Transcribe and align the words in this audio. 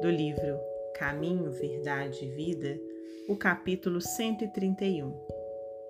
do 0.00 0.08
livro 0.08 0.60
Caminho, 0.94 1.50
Verdade 1.50 2.24
e 2.24 2.28
Vida, 2.28 2.80
o 3.28 3.36
capítulo 3.36 4.00
131 4.00 5.12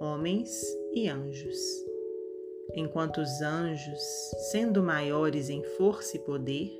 Homens 0.01 0.51
e 0.95 1.09
Anjos. 1.09 1.59
Enquanto 2.75 3.19
os 3.21 3.43
anjos, 3.43 4.01
sendo 4.51 4.83
maiores 4.83 5.51
em 5.51 5.63
força 5.77 6.17
e 6.17 6.21
poder, 6.21 6.71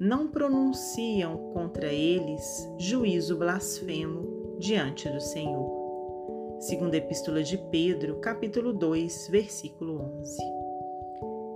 não 0.00 0.26
pronunciam 0.26 1.52
contra 1.52 1.92
eles 1.92 2.68
juízo 2.78 3.36
blasfemo 3.36 4.56
diante 4.58 5.08
do 5.08 5.20
Senhor. 5.20 6.58
Segunda 6.58 6.96
Epístola 6.96 7.42
de 7.42 7.56
Pedro, 7.70 8.16
capítulo 8.16 8.72
2, 8.72 9.28
versículo 9.30 10.00
11. 10.20 10.36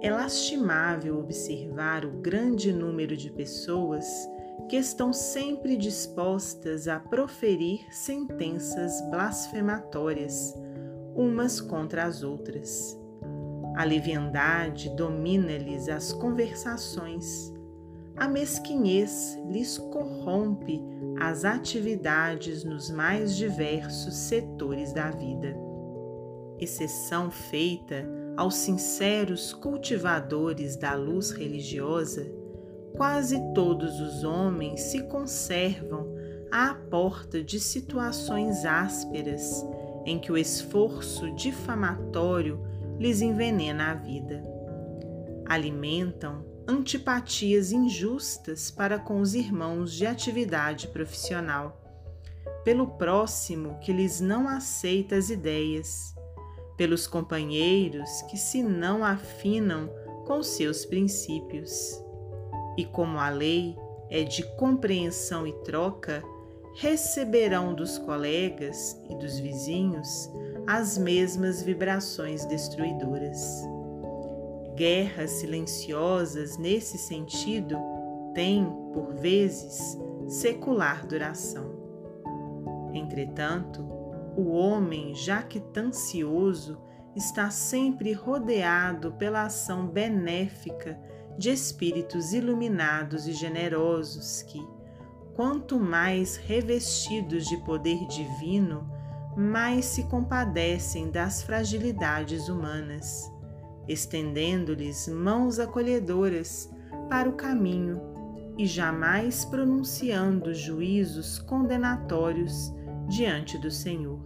É 0.01 0.11
lastimável 0.11 1.19
observar 1.19 2.05
o 2.05 2.11
grande 2.11 2.73
número 2.73 3.17
de 3.17 3.31
pessoas 3.31 4.05
que 4.69 4.77
estão 4.77 5.13
sempre 5.13 5.77
dispostas 5.77 6.89
a 6.89 6.99
proferir 6.99 7.87
sentenças 7.91 9.01
blasfematórias 9.11 10.55
umas 11.15 11.61
contra 11.61 12.05
as 12.05 12.23
outras. 12.23 12.99
A 13.77 13.85
leviandade 13.85 14.95
domina-lhes 14.97 15.89
as 15.89 16.13
conversações, 16.13 17.53
a 18.17 18.29
mesquinhez 18.29 19.39
lhes 19.49 19.79
corrompe 19.79 20.81
as 21.19 21.45
atividades 21.45 22.65
nos 22.65 22.91
mais 22.91 23.35
diversos 23.37 24.15
setores 24.15 24.93
da 24.93 25.11
vida. 25.11 25.57
Exceção 26.59 27.31
feita 27.31 28.07
aos 28.37 28.55
sinceros 28.55 29.53
cultivadores 29.53 30.77
da 30.77 30.95
luz 30.95 31.31
religiosa, 31.31 32.31
quase 32.97 33.39
todos 33.55 34.01
os 34.01 34.25
homens 34.25 34.81
se 34.81 35.03
conservam 35.05 36.15
à 36.51 36.75
porta 36.75 37.43
de 37.43 37.59
situações 37.59 38.65
ásperas 38.65 39.65
em 40.05 40.19
que 40.19 40.31
o 40.31 40.37
esforço 40.37 41.31
difamatório 41.35 42.61
lhes 42.99 43.21
envenena 43.21 43.93
a 43.93 43.95
vida. 43.95 44.43
Alimentam 45.47 46.45
antipatias 46.67 47.73
injustas 47.73 48.71
para 48.71 48.99
com 48.99 49.21
os 49.21 49.35
irmãos 49.35 49.93
de 49.93 50.07
atividade 50.07 50.89
profissional, 50.89 51.81
pelo 52.65 52.87
próximo 52.87 53.79
que 53.81 53.93
lhes 53.93 54.21
não 54.21 54.49
aceita 54.49 55.17
as 55.17 55.31
ideias 55.31 56.15
pelos 56.77 57.07
companheiros 57.07 58.23
que 58.23 58.37
se 58.37 58.63
não 58.63 59.05
afinam 59.05 59.89
com 60.27 60.43
seus 60.43 60.85
princípios. 60.85 62.02
E 62.77 62.85
como 62.85 63.19
a 63.19 63.29
lei 63.29 63.77
é 64.09 64.23
de 64.23 64.43
compreensão 64.57 65.47
e 65.47 65.53
troca, 65.65 66.23
receberão 66.75 67.75
dos 67.75 67.99
colegas 67.99 68.99
e 69.09 69.15
dos 69.17 69.39
vizinhos 69.39 70.31
as 70.67 70.97
mesmas 70.97 71.63
vibrações 71.63 72.45
destruidoras. 72.47 73.63
Guerras 74.75 75.31
silenciosas 75.33 76.57
nesse 76.57 76.97
sentido 76.97 77.77
têm, 78.35 78.65
por 78.95 79.15
vezes, 79.15 79.99
secular 80.29 81.07
duração. 81.07 81.71
Entretanto, 82.95 83.83
o 84.37 84.53
homem 84.53 85.15
jactancioso 85.15 86.79
está 87.15 87.51
sempre 87.51 88.13
rodeado 88.13 89.13
pela 89.13 89.43
ação 89.43 89.87
benéfica 89.87 90.99
de 91.39 91.51
espíritos 91.51 92.33
iluminados 92.33 93.27
e 93.27 93.33
generosos 93.33 94.43
que, 94.43 94.61
quanto 95.35 95.79
mais 95.79 96.37
revestidos 96.37 97.47
de 97.47 97.57
poder 97.59 98.07
divino, 98.07 98.91
mais 99.37 99.87
se 99.87 100.05
compadecem 100.05 101.11
das 101.11 101.43
fragilidades 101.43 102.49
humanas, 102.49 103.31
estendendo-lhes 103.89 105.09
mãos 105.09 105.59
acolhedoras 105.59 106.71
para 107.09 107.29
o 107.29 107.33
caminho 107.33 108.01
e 108.59 108.67
jamais 108.67 109.45
pronunciando 109.45 110.55
juízos 110.55 111.39
condenatórios 111.39 112.73
diante 113.09 113.57
do 113.59 113.71
Senhor. 113.71 114.21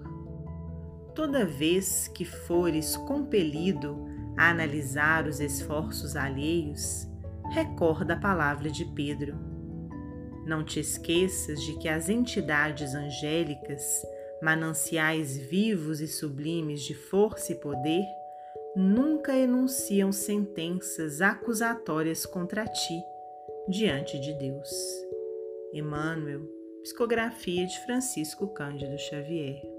Toda 1.14 1.46
vez 1.46 2.08
que 2.08 2.24
fores 2.24 2.96
compelido 2.96 4.04
a 4.36 4.50
analisar 4.50 5.26
os 5.26 5.40
esforços 5.40 6.16
alheios, 6.16 7.06
recorda 7.50 8.14
a 8.14 8.20
palavra 8.20 8.70
de 8.70 8.84
Pedro. 8.84 9.36
Não 10.46 10.64
te 10.64 10.80
esqueças 10.80 11.60
de 11.62 11.78
que 11.78 11.88
as 11.88 12.08
entidades 12.08 12.94
angélicas, 12.94 13.82
mananciais 14.42 15.36
vivos 15.36 16.00
e 16.00 16.06
sublimes 16.06 16.82
de 16.82 16.94
força 16.94 17.52
e 17.52 17.56
poder, 17.56 18.04
nunca 18.76 19.34
enunciam 19.34 20.12
sentenças 20.12 21.20
acusatórias 21.20 22.26
contra 22.26 22.64
ti 22.64 23.02
diante 23.68 24.20
de 24.20 24.34
Deus. 24.34 24.70
Emmanuel 25.72 26.56
Psicografia 26.82 27.66
de 27.66 27.84
Francisco 27.84 28.46
Cândido 28.46 28.96
Xavier. 28.96 29.75